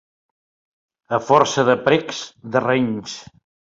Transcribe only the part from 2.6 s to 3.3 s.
renys.